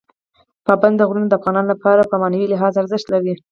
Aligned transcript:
پابندي 0.65 1.03
غرونه 1.09 1.27
د 1.29 1.33
افغانانو 1.39 1.71
لپاره 1.73 2.09
په 2.09 2.15
معنوي 2.21 2.47
لحاظ 2.53 2.73
ارزښت 2.81 3.07
لري. 3.13 3.33